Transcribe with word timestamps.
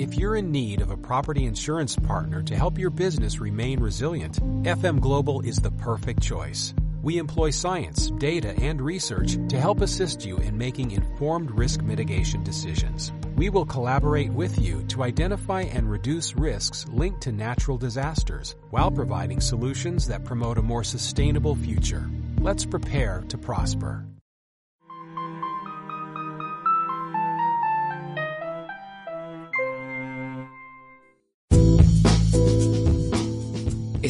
If 0.00 0.14
you're 0.14 0.36
in 0.36 0.50
need 0.50 0.80
of 0.80 0.90
a 0.90 0.96
property 0.96 1.44
insurance 1.44 1.94
partner 1.94 2.42
to 2.44 2.56
help 2.56 2.78
your 2.78 2.88
business 2.88 3.38
remain 3.38 3.80
resilient, 3.80 4.42
FM 4.64 4.98
Global 4.98 5.42
is 5.42 5.58
the 5.58 5.72
perfect 5.72 6.22
choice. 6.22 6.72
We 7.02 7.18
employ 7.18 7.50
science, 7.50 8.10
data, 8.12 8.54
and 8.58 8.80
research 8.80 9.36
to 9.50 9.60
help 9.60 9.82
assist 9.82 10.24
you 10.24 10.38
in 10.38 10.56
making 10.56 10.92
informed 10.92 11.50
risk 11.50 11.82
mitigation 11.82 12.42
decisions. 12.42 13.12
We 13.36 13.50
will 13.50 13.66
collaborate 13.66 14.32
with 14.32 14.58
you 14.58 14.84
to 14.84 15.02
identify 15.02 15.64
and 15.64 15.90
reduce 15.90 16.34
risks 16.34 16.86
linked 16.88 17.20
to 17.24 17.32
natural 17.32 17.76
disasters 17.76 18.56
while 18.70 18.90
providing 18.90 19.42
solutions 19.42 20.06
that 20.06 20.24
promote 20.24 20.56
a 20.56 20.62
more 20.62 20.82
sustainable 20.82 21.54
future. 21.54 22.08
Let's 22.38 22.64
prepare 22.64 23.22
to 23.28 23.36
prosper. 23.36 24.09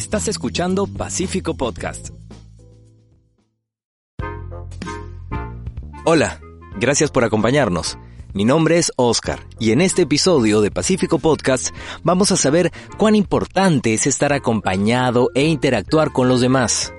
Estás 0.01 0.27
escuchando 0.27 0.87
Pacífico 0.87 1.53
Podcast. 1.53 2.09
Hola, 6.05 6.41
gracias 6.79 7.11
por 7.11 7.23
acompañarnos. 7.23 7.99
Mi 8.33 8.43
nombre 8.43 8.79
es 8.79 8.91
Oscar 8.95 9.45
y 9.59 9.73
en 9.73 9.79
este 9.79 10.01
episodio 10.01 10.61
de 10.61 10.71
Pacífico 10.71 11.19
Podcast 11.19 11.69
vamos 12.03 12.31
a 12.31 12.35
saber 12.35 12.71
cuán 12.97 13.13
importante 13.15 13.93
es 13.93 14.07
estar 14.07 14.33
acompañado 14.33 15.29
e 15.35 15.45
interactuar 15.45 16.11
con 16.11 16.27
los 16.27 16.41
demás. 16.41 16.91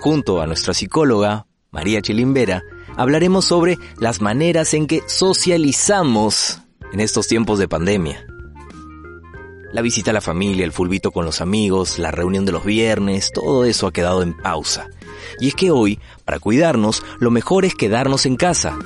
Junto 0.00 0.42
a 0.42 0.46
nuestra 0.48 0.74
psicóloga, 0.74 1.46
María 1.70 2.02
Chilimbera, 2.02 2.64
hablaremos 2.96 3.44
sobre 3.44 3.78
las 4.00 4.20
maneras 4.20 4.74
en 4.74 4.88
que 4.88 5.02
socializamos 5.06 6.60
en 6.92 6.98
estos 6.98 7.28
tiempos 7.28 7.60
de 7.60 7.68
pandemia. 7.68 8.26
La 9.72 9.80
visita 9.80 10.10
a 10.10 10.14
la 10.14 10.20
familia, 10.20 10.66
el 10.66 10.72
fulbito 10.72 11.12
con 11.12 11.24
los 11.24 11.40
amigos, 11.40 11.98
la 11.98 12.10
reunión 12.10 12.44
de 12.44 12.52
los 12.52 12.62
viernes, 12.62 13.30
todo 13.32 13.64
eso 13.64 13.86
ha 13.86 13.92
quedado 13.92 14.22
en 14.22 14.36
pausa. 14.36 14.88
Y 15.40 15.48
es 15.48 15.54
que 15.54 15.70
hoy, 15.70 15.98
para 16.26 16.38
cuidarnos, 16.38 17.02
lo 17.18 17.30
mejor 17.30 17.64
es 17.64 17.74
quedarnos 17.74 18.26
en 18.26 18.36
casa. 18.36 18.78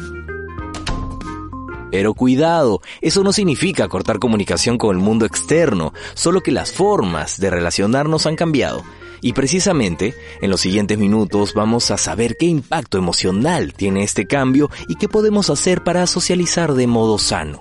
Pero 1.91 2.14
cuidado, 2.14 2.83
eso 3.00 3.24
no 3.24 3.33
significa 3.33 3.88
cortar 3.88 4.20
comunicación 4.20 4.78
con 4.78 4.94
el 4.94 5.02
mundo 5.02 5.27
externo, 5.27 5.92
solo 6.14 6.41
que 6.41 6.52
las 6.52 6.72
formas 6.72 7.41
de 7.41 7.50
relacionarnos 7.50 8.27
han 8.27 8.36
cambiado. 8.36 8.84
Y 9.20 9.33
precisamente, 9.33 10.14
en 10.41 10.50
los 10.50 10.61
siguientes 10.61 10.98
minutos 10.98 11.55
vamos 11.55 11.91
a 11.91 11.98
saber 11.98 12.36
qué 12.39 12.46
impacto 12.46 12.96
emocional 12.96 13.72
tiene 13.72 14.05
este 14.05 14.28
cambio 14.28 14.70
y 14.86 14.94
qué 14.94 15.08
podemos 15.08 15.50
hacer 15.50 15.83
para 15.83 16.06
socializar 16.06 16.74
de 16.74 16.86
modo 16.86 17.18
sano. 17.18 17.61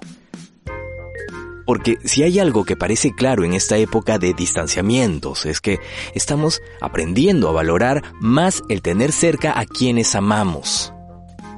Porque 1.65 1.97
si 2.03 2.23
hay 2.23 2.39
algo 2.39 2.63
que 2.63 2.75
parece 2.75 3.13
claro 3.13 3.43
en 3.43 3.53
esta 3.53 3.77
época 3.77 4.19
de 4.19 4.33
distanciamientos 4.33 5.45
es 5.45 5.61
que 5.61 5.79
estamos 6.13 6.61
aprendiendo 6.79 7.49
a 7.49 7.53
valorar 7.53 8.03
más 8.19 8.61
el 8.69 8.81
tener 8.81 9.11
cerca 9.11 9.59
a 9.59 9.65
quienes 9.65 10.15
amamos. 10.15 10.93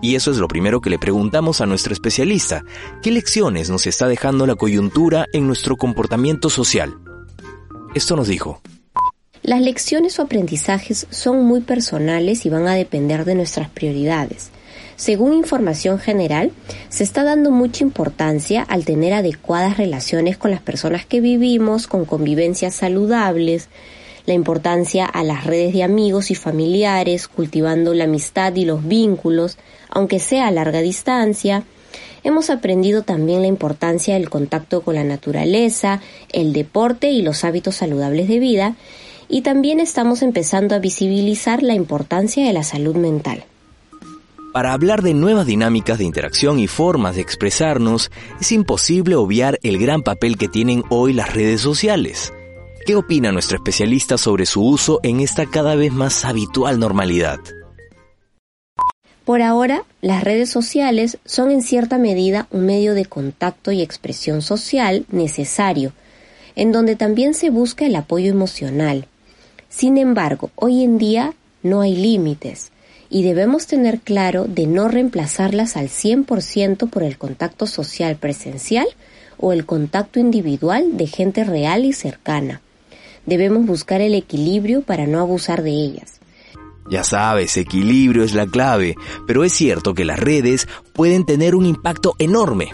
Y 0.02 0.16
eso 0.16 0.31
es 0.31 0.38
lo 0.38 0.47
primero 0.47 0.80
que 0.80 0.89
le 0.89 0.99
preguntamos 0.99 1.59
a 1.59 1.66
nuestro 1.66 1.94
especialista. 1.94 2.64
¿Qué 3.02 3.11
lecciones 3.11 3.69
nos 3.69 3.88
está 3.88 4.08
dejando 4.08 4.45
la 4.45 4.55
coyuntura 4.55 5.25
en 5.33 5.47
nuestro 5.47 5.75
comportamiento 5.75 6.49
social? 6.49 6.97
Esto 7.95 8.16
nos 8.16 8.27
dijo. 8.27 8.61
Las 9.42 9.61
lecciones 9.61 10.19
o 10.19 10.23
aprendizajes 10.23 11.08
son 11.09 11.45
muy 11.45 11.61
personales 11.61 12.45
y 12.45 12.49
van 12.49 12.67
a 12.67 12.75
depender 12.75 13.25
de 13.25 13.36
nuestras 13.36 13.69
prioridades. 13.69 14.52
Según 14.98 15.34
información 15.34 16.00
general, 16.00 16.52
se 16.90 17.03
está 17.03 17.23
dando 17.23 17.52
mucha 17.52 17.84
importancia 17.84 18.64
al 18.64 18.84
tener 18.84 19.14
adecuadas 19.14 19.78
relaciones 19.78 20.38
con 20.38 20.50
las 20.50 20.59
personas 20.59 21.06
que 21.06 21.22
vivimos, 21.22 21.86
con 21.86 22.04
convivencias 22.04 22.73
saludables, 22.73 23.70
la 24.26 24.34
importancia 24.34 25.06
a 25.06 25.23
las 25.23 25.45
redes 25.45 25.72
de 25.73 25.84
amigos 25.84 26.31
y 26.31 26.36
familiares, 26.36 27.28
cultivando 27.28 27.94
la 27.94 28.05
amistad 28.05 28.55
y 28.55 28.66
los 28.66 28.88
vínculos, 28.88 29.60
aunque 29.92 30.17
sea 30.17 30.48
a 30.48 30.52
larga 30.52 30.82
distancia. 30.82 31.64
Hemos 32.23 32.50
aprendido 32.50 33.04
también 33.04 33.42
la 33.42 33.48
importancia 33.48 34.16
del 34.16 34.32
contacto 34.32 34.82
con 34.82 34.95
la 34.95 35.04
naturaleza, 35.04 36.02
el 36.33 36.54
deporte 36.54 37.11
y 37.11 37.21
los 37.21 37.44
hábitos 37.44 37.76
saludables 37.76 38.27
de 38.27 38.39
vida, 38.39 38.76
y 39.30 39.42
también 39.42 39.80
estamos 39.80 40.23
empezando 40.23 40.73
a 40.73 40.80
visibilizar 40.80 41.61
la 41.61 41.76
importancia 41.76 42.44
de 42.44 42.54
la 42.54 42.64
salud 42.64 42.95
mental. 42.95 43.45
Para 44.58 44.73
hablar 44.73 45.04
de 45.04 45.14
nuevas 45.14 45.45
dinámicas 45.45 46.00
de 46.00 46.04
interacción 46.04 46.58
y 46.58 46.66
formas 46.66 47.14
de 47.14 47.22
expresarnos, 47.22 48.10
es 48.42 48.52
imposible 48.52 49.14
obviar 49.14 49.60
el 49.62 49.78
gran 49.78 50.02
papel 50.02 50.36
que 50.36 50.48
tienen 50.48 50.84
hoy 50.90 51.14
las 51.14 51.32
redes 51.32 51.62
sociales. 51.62 52.34
¿Qué 52.84 52.95
opina 52.95 53.32
nuestro 53.32 53.58
especialista 53.58 54.18
sobre 54.18 54.48
su 54.48 54.64
uso 54.66 55.00
en 55.04 55.20
esta 55.20 55.45
cada 55.45 55.76
vez 55.76 55.94
más 55.94 56.26
habitual 56.26 56.80
normalidad? 56.80 57.38
Por 59.26 59.44
ahora, 59.44 59.84
las 60.02 60.23
redes 60.23 60.50
sociales 60.50 61.20
son 61.24 61.52
en 61.52 61.62
cierta 61.62 62.00
medida 62.00 62.48
un 62.50 62.66
medio 62.66 62.95
de 62.95 63.06
contacto 63.06 63.72
y 63.72 63.84
expresión 63.84 64.42
social 64.42 65.06
necesario, 65.12 65.94
en 66.56 66.72
donde 66.72 66.95
también 66.95 67.36
se 67.36 67.52
busca 67.52 67.86
el 67.86 67.95
apoyo 67.95 68.32
emocional. 68.32 69.06
Sin 69.70 70.00
embargo, 70.00 70.50
hoy 70.56 70.84
en 70.84 70.98
día 70.98 71.36
no 71.62 71.82
hay 71.82 71.95
límites 71.95 72.72
y 73.10 73.23
debemos 73.23 73.68
tener 73.68 74.00
claro 74.00 74.45
de 74.45 74.68
no 74.68 74.88
reemplazarlas 74.88 75.78
al 75.78 75.90
100% 75.90 76.90
por 76.90 77.04
el 77.04 77.18
contacto 77.18 77.68
social 77.68 78.16
presencial 78.16 78.88
o 79.38 79.54
el 79.54 79.66
contacto 79.66 80.20
individual 80.20 80.98
de 80.98 81.08
gente 81.08 81.44
real 81.44 81.86
y 81.86 81.94
cercana. 81.94 82.62
Debemos 83.26 83.66
buscar 83.66 84.02
el 84.02 84.16
equilibrio 84.16 84.82
para 84.82 85.06
no 85.06 85.20
abusar 85.20 85.64
de 85.64 85.72
ellas. 85.72 86.20
Ya 86.90 87.04
sabes, 87.04 87.58
equilibrio 87.58 88.23
es 88.23 88.34
la 88.34 88.48
clave, 88.48 88.95
pero 89.28 89.44
es 89.44 89.52
cierto 89.52 89.94
que 89.94 90.06
las 90.06 90.20
redes 90.20 90.68
pueden 90.94 91.26
tener 91.26 91.54
un 91.54 91.66
impacto 91.66 92.16
enorme. 92.18 92.70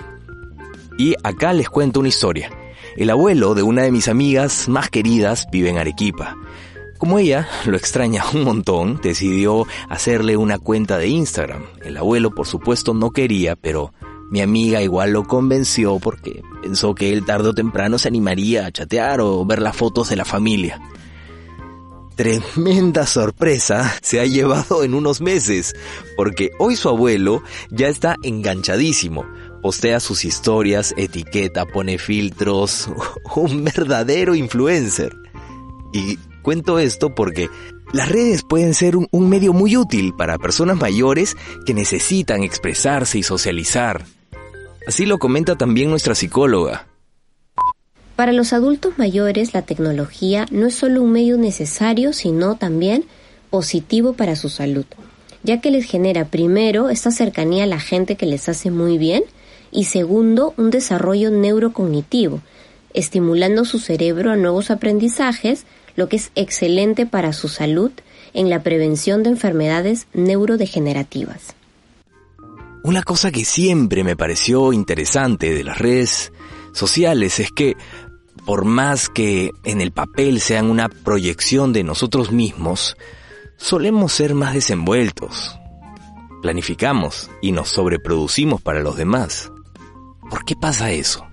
Y 1.00 1.16
acá 1.24 1.54
les 1.54 1.70
cuento 1.70 2.00
una 2.00 2.10
historia. 2.10 2.52
El 2.96 3.10
abuelo 3.10 3.56
de 3.56 3.64
una 3.64 3.82
de 3.82 3.92
mis 3.92 4.08
amigas 4.08 4.70
más 4.70 4.92
queridas 4.92 5.48
vive 5.52 5.70
en 5.70 5.80
Arequipa. 5.80 6.36
Como 7.04 7.20
ella 7.20 7.50
lo 7.66 7.76
extraña 7.76 8.24
un 8.34 8.46
montón, 8.46 9.02
decidió 9.04 9.68
hacerle 9.90 10.38
una 10.38 10.58
cuenta 10.58 10.98
de 10.98 11.10
Instagram. 11.10 11.66
El 11.84 11.98
abuelo, 11.98 12.32
por 12.34 12.48
supuesto, 12.48 12.94
no 12.94 13.12
quería, 13.12 13.58
pero 13.58 13.92
mi 14.32 14.40
amiga 14.40 14.82
igual 14.82 15.12
lo 15.12 15.26
convenció 15.26 16.00
porque 16.00 16.42
pensó 16.62 16.96
que 16.96 17.12
él 17.12 17.26
tarde 17.26 17.50
o 17.50 17.54
temprano 17.54 18.00
se 18.00 18.08
animaría 18.08 18.66
a 18.66 18.72
chatear 18.72 19.20
o 19.20 19.44
ver 19.46 19.62
las 19.62 19.76
fotos 19.76 20.12
de 20.12 20.16
la 20.16 20.24
familia. 20.24 20.80
Tremenda 22.16 23.06
sorpresa 23.06 23.94
se 24.02 24.22
ha 24.22 24.26
llevado 24.26 24.86
en 24.86 24.94
unos 24.94 25.20
meses, 25.20 25.76
porque 26.16 26.52
hoy 26.58 26.78
su 26.78 26.88
abuelo 26.88 27.44
ya 27.70 27.90
está 27.90 28.16
enganchadísimo. 28.24 29.26
Postea 29.62 30.00
sus 30.00 30.24
historias, 30.24 30.94
etiqueta, 30.96 31.66
pone 31.66 31.98
filtros, 31.98 32.90
un 33.36 33.66
verdadero 33.66 34.36
influencer. 34.36 35.14
Y 35.92 36.18
Cuento 36.44 36.78
esto 36.78 37.16
porque 37.16 37.50
las 37.94 38.10
redes 38.10 38.44
pueden 38.44 38.74
ser 38.74 38.98
un, 38.98 39.30
medio 39.30 39.54
muy 39.54 39.78
útil 39.78 40.14
para 40.14 40.38
personas 40.38 40.78
mayores 40.78 41.38
que 41.66 41.74
necesitan 41.74 42.44
expresarse 42.44 43.18
y 43.18 43.24
socializar. 43.24 44.06
Así 44.86 45.06
lo 45.06 45.20
comenta 45.20 45.56
también 45.56 45.90
nuestra 45.90 46.16
psicóloga. 46.16 46.86
Para 48.18 48.34
los 48.34 48.52
adultos 48.52 48.98
mayores 48.98 49.54
la 49.54 49.62
tecnología 49.62 50.46
no 50.52 50.68
es 50.68 50.76
solo 50.76 51.02
un 51.02 51.14
medio 51.14 51.38
necesario, 51.38 52.12
sino 52.12 52.56
también 52.56 53.06
positivo 53.50 54.12
para 54.12 54.36
su 54.36 54.50
salud, 54.50 54.86
ya 55.44 55.62
que 55.62 55.72
les 55.72 55.86
genera 55.86 56.26
primero 56.26 56.90
esta 56.90 57.12
cercanía 57.12 57.64
a 57.64 57.68
la 57.68 57.80
gente 57.80 58.18
que 58.18 58.26
les 58.26 58.50
hace 58.50 58.70
muy 58.70 58.98
bien 58.98 59.24
y 59.72 59.86
segundo 59.86 60.54
un 60.58 60.72
desarrollo 60.72 61.32
neurocognitivo, 61.32 62.42
estimulando 62.94 63.64
su 63.64 63.80
cerebro 63.80 64.32
a 64.32 64.36
nuevos 64.36 64.72
aprendizajes 64.72 65.66
lo 65.96 66.10
que 66.10 66.18
es 66.18 66.32
excelente 66.36 67.06
para 67.06 67.34
su 67.34 67.48
salud 67.48 67.92
en 68.34 68.50
la 68.50 68.64
prevención 68.64 69.24
de 69.24 69.30
enfermedades 69.30 70.08
neurodegenerativas. 70.14 71.56
Una 72.84 73.04
cosa 73.04 73.32
que 73.32 73.46
siempre 73.46 74.04
me 74.04 74.18
pareció 74.18 74.74
interesante 74.74 75.54
de 75.54 75.64
las 75.64 75.78
redes 75.78 76.34
sociales 76.74 77.40
es 77.40 77.52
que 77.52 77.76
por 78.46 78.66
más 78.66 79.10
que 79.10 79.52
en 79.64 79.80
el 79.80 79.92
papel 79.92 80.42
sean 80.42 80.70
una 80.70 80.90
proyección 80.90 81.72
de 81.72 81.84
nosotros 81.84 82.32
mismos, 82.32 82.98
solemos 83.58 84.12
ser 84.12 84.34
más 84.34 84.54
desenvueltos. 84.54 85.58
Planificamos 86.42 87.30
y 87.42 87.54
nos 87.54 87.70
sobreproducimos 87.70 88.62
para 88.62 88.82
los 88.82 88.98
demás. 88.98 89.50
¿Por 90.30 90.44
qué 90.44 90.56
pasa 90.58 90.92
eso? 90.92 91.26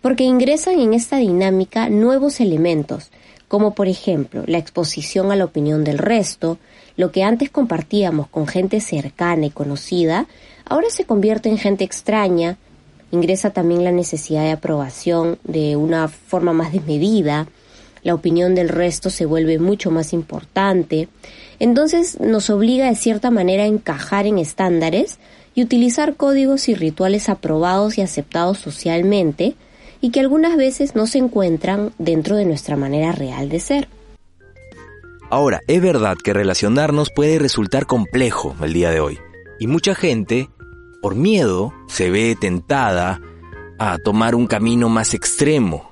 Porque 0.00 0.24
ingresan 0.24 0.78
en 0.78 0.94
esta 0.94 1.18
dinámica 1.18 1.88
nuevos 1.88 2.40
elementos, 2.40 3.10
como 3.48 3.74
por 3.74 3.88
ejemplo 3.88 4.44
la 4.46 4.58
exposición 4.58 5.32
a 5.32 5.36
la 5.36 5.44
opinión 5.44 5.84
del 5.84 5.98
resto, 5.98 6.58
lo 6.96 7.12
que 7.12 7.22
antes 7.22 7.50
compartíamos 7.50 8.28
con 8.28 8.46
gente 8.46 8.80
cercana 8.80 9.46
y 9.46 9.50
conocida, 9.50 10.26
ahora 10.64 10.88
se 10.90 11.04
convierte 11.04 11.48
en 11.48 11.58
gente 11.58 11.84
extraña, 11.84 12.58
Ingresa 13.12 13.50
también 13.50 13.82
la 13.82 13.90
necesidad 13.90 14.42
de 14.42 14.52
aprobación 14.52 15.38
de 15.42 15.74
una 15.74 16.06
forma 16.06 16.52
más 16.52 16.72
desmedida, 16.72 17.48
la 18.04 18.14
opinión 18.14 18.54
del 18.54 18.68
resto 18.68 19.10
se 19.10 19.26
vuelve 19.26 19.58
mucho 19.58 19.90
más 19.90 20.12
importante, 20.12 21.08
entonces 21.58 22.20
nos 22.20 22.50
obliga 22.50 22.86
de 22.86 22.94
cierta 22.94 23.30
manera 23.30 23.64
a 23.64 23.66
encajar 23.66 24.26
en 24.26 24.38
estándares 24.38 25.18
y 25.54 25.62
utilizar 25.62 26.14
códigos 26.14 26.68
y 26.68 26.74
rituales 26.74 27.28
aprobados 27.28 27.98
y 27.98 28.02
aceptados 28.02 28.58
socialmente 28.58 29.56
y 30.00 30.10
que 30.10 30.20
algunas 30.20 30.56
veces 30.56 30.94
no 30.94 31.06
se 31.06 31.18
encuentran 31.18 31.92
dentro 31.98 32.36
de 32.36 32.44
nuestra 32.44 32.76
manera 32.76 33.12
real 33.12 33.48
de 33.48 33.60
ser. 33.60 33.88
Ahora, 35.30 35.60
es 35.68 35.80
verdad 35.80 36.16
que 36.16 36.32
relacionarnos 36.32 37.10
puede 37.10 37.38
resultar 37.38 37.86
complejo 37.86 38.56
el 38.62 38.72
día 38.72 38.90
de 38.90 39.00
hoy 39.00 39.18
y 39.60 39.66
mucha 39.66 39.94
gente, 39.94 40.48
por 41.02 41.14
miedo, 41.14 41.72
se 41.86 42.10
ve 42.10 42.36
tentada 42.40 43.20
a 43.78 43.98
tomar 43.98 44.34
un 44.34 44.46
camino 44.46 44.88
más 44.88 45.14
extremo. 45.14 45.88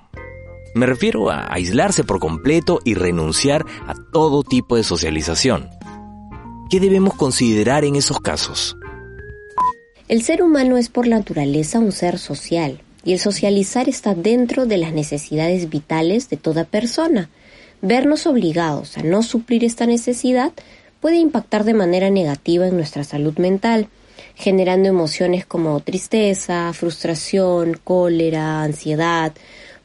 Me 0.74 0.86
refiero 0.86 1.30
a 1.30 1.52
aislarse 1.52 2.02
por 2.02 2.18
completo 2.18 2.80
y 2.84 2.94
renunciar 2.94 3.64
a 3.86 3.94
todo 4.12 4.42
tipo 4.42 4.76
de 4.76 4.84
socialización. 4.84 5.70
¿Qué 6.70 6.80
debemos 6.80 7.14
considerar 7.14 7.84
en 7.84 7.96
esos 7.96 8.20
casos? 8.20 8.76
El 10.08 10.22
ser 10.22 10.42
humano 10.42 10.76
es 10.76 10.88
por 10.88 11.06
naturaleza 11.06 11.78
un 11.78 11.92
ser 11.92 12.18
social 12.18 12.80
y 13.08 13.14
el 13.14 13.20
socializar 13.20 13.88
está 13.88 14.14
dentro 14.14 14.66
de 14.66 14.76
las 14.76 14.92
necesidades 14.92 15.70
vitales 15.70 16.28
de 16.28 16.36
toda 16.36 16.64
persona. 16.64 17.30
Vernos 17.80 18.26
obligados 18.26 18.98
a 18.98 19.02
no 19.02 19.22
suplir 19.22 19.64
esta 19.64 19.86
necesidad 19.86 20.52
puede 21.00 21.16
impactar 21.16 21.64
de 21.64 21.72
manera 21.72 22.10
negativa 22.10 22.68
en 22.68 22.76
nuestra 22.76 23.04
salud 23.04 23.38
mental, 23.38 23.88
generando 24.34 24.90
emociones 24.90 25.46
como 25.46 25.80
tristeza, 25.80 26.70
frustración, 26.74 27.80
cólera, 27.82 28.62
ansiedad. 28.62 29.32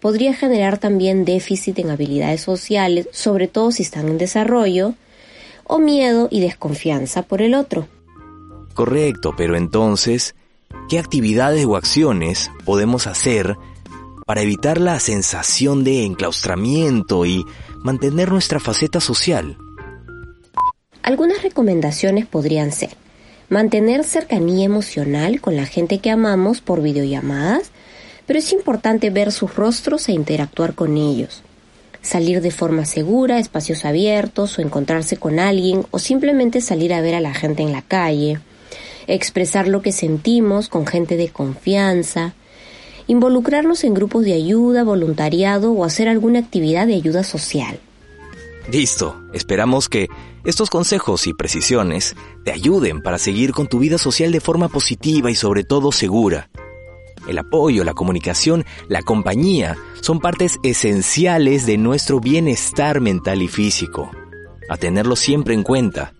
Podría 0.01 0.33
generar 0.33 0.77
también 0.77 1.23
déficit 1.23 1.79
en 1.79 1.91
habilidades 1.91 2.41
sociales, 2.41 3.07
sobre 3.13 3.47
todo 3.47 3.71
si 3.71 3.83
están 3.83 4.09
en 4.09 4.17
desarrollo, 4.17 4.95
o 5.63 5.79
miedo 5.79 6.27
y 6.29 6.41
desconfianza 6.41 7.21
por 7.21 7.41
el 7.41 7.55
otro. 7.55 7.87
Correcto, 8.73 9.33
pero 9.37 9.55
entonces, 9.55 10.35
¿qué 10.89 10.99
actividades 10.99 11.65
o 11.65 11.75
acciones 11.75 12.51
podemos 12.65 13.07
hacer 13.07 13.57
para 14.25 14.41
evitar 14.41 14.79
la 14.79 14.99
sensación 14.99 15.83
de 15.83 16.03
enclaustramiento 16.05 17.25
y 17.25 17.45
mantener 17.83 18.31
nuestra 18.31 18.59
faceta 18.59 18.99
social? 18.99 19.57
Algunas 21.01 21.43
recomendaciones 21.43 22.25
podrían 22.25 22.71
ser 22.71 22.91
mantener 23.49 24.03
cercanía 24.03 24.65
emocional 24.65 25.39
con 25.39 25.55
la 25.55 25.65
gente 25.65 25.99
que 25.99 26.09
amamos 26.09 26.61
por 26.61 26.81
videollamadas, 26.81 27.71
pero 28.25 28.39
es 28.39 28.51
importante 28.51 29.09
ver 29.11 29.31
sus 29.31 29.55
rostros 29.55 30.09
e 30.09 30.13
interactuar 30.13 30.73
con 30.73 30.97
ellos. 30.97 31.43
Salir 32.01 32.41
de 32.41 32.51
forma 32.51 32.85
segura, 32.85 33.39
espacios 33.39 33.85
abiertos 33.85 34.57
o 34.57 34.61
encontrarse 34.61 35.17
con 35.17 35.39
alguien 35.39 35.85
o 35.91 35.99
simplemente 35.99 36.61
salir 36.61 36.93
a 36.93 37.01
ver 37.01 37.15
a 37.15 37.21
la 37.21 37.33
gente 37.33 37.63
en 37.63 37.71
la 37.71 37.81
calle 37.81 38.39
expresar 39.07 39.67
lo 39.67 39.81
que 39.81 39.91
sentimos 39.91 40.69
con 40.69 40.85
gente 40.85 41.17
de 41.17 41.29
confianza, 41.29 42.33
involucrarnos 43.07 43.83
en 43.83 43.94
grupos 43.94 44.25
de 44.25 44.33
ayuda, 44.33 44.83
voluntariado 44.83 45.71
o 45.71 45.85
hacer 45.85 46.07
alguna 46.07 46.39
actividad 46.39 46.88
de 46.88 46.95
ayuda 46.95 47.23
social. 47.23 47.79
Listo, 48.71 49.21
esperamos 49.33 49.89
que 49.89 50.07
estos 50.45 50.69
consejos 50.69 51.27
y 51.27 51.33
precisiones 51.33 52.15
te 52.45 52.51
ayuden 52.51 53.01
para 53.01 53.17
seguir 53.17 53.51
con 53.51 53.67
tu 53.67 53.79
vida 53.79 53.97
social 53.97 54.31
de 54.31 54.39
forma 54.39 54.69
positiva 54.69 55.29
y 55.29 55.35
sobre 55.35 55.63
todo 55.63 55.91
segura. 55.91 56.49
El 57.27 57.38
apoyo, 57.38 57.83
la 57.83 57.94
comunicación, 57.94 58.65
la 58.89 59.01
compañía 59.01 59.77
son 60.01 60.19
partes 60.19 60.57
esenciales 60.63 61.65
de 61.65 61.77
nuestro 61.77 62.19
bienestar 62.19 62.99
mental 62.99 63.41
y 63.41 63.47
físico. 63.47 64.11
A 64.69 64.77
tenerlo 64.77 65.15
siempre 65.15 65.53
en 65.53 65.63
cuenta. 65.63 66.13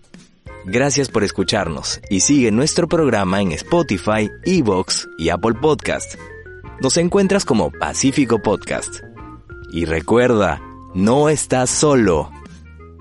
Gracias 0.66 1.10
por 1.10 1.24
escucharnos 1.24 2.00
y 2.08 2.20
sigue 2.20 2.50
nuestro 2.50 2.88
programa 2.88 3.42
en 3.42 3.52
Spotify, 3.52 4.30
Evox 4.44 5.06
y 5.18 5.28
Apple 5.28 5.54
Podcast. 5.60 6.14
Nos 6.80 6.96
encuentras 6.96 7.44
como 7.44 7.70
Pacífico 7.70 8.40
Podcast. 8.40 9.02
Y 9.70 9.84
recuerda, 9.84 10.62
no 10.94 11.28
estás 11.28 11.68
solo. 11.68 12.30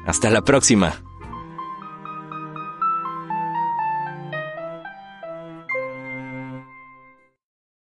Hasta 0.06 0.30
la 0.30 0.42
próxima. 0.42 1.03